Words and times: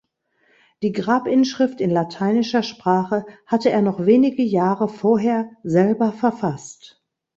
Die 0.81 0.93
Grabinschrift 0.93 1.79
in 1.79 1.91
lateinischer 1.91 2.63
Sprache 2.63 3.23
hatte 3.45 3.69
er 3.69 3.83
noch 3.83 4.03
wenige 4.07 4.41
Jahre 4.41 4.87
vorher 4.89 5.51
selber 5.61 6.11
verfasst. 6.11 7.03